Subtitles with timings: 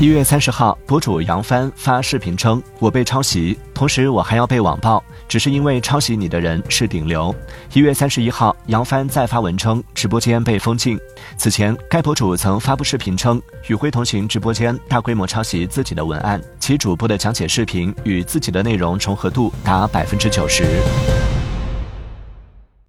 [0.00, 3.58] 一月三十号博主杨帆发视频称我被抄袭。
[3.74, 5.02] 同时我还要被网暴。
[5.26, 7.34] 只是因为抄袭你的人是顶流。
[7.72, 10.96] 一月三十一号杨帆再发文称直播间被封禁。
[11.36, 16.40] 此前该博主曾发布视频称与辉同行直播间大规模抄袭自己的文案。
[16.60, 20.64] 其主播的讲解视频与自己的内容重合度达百分之九十。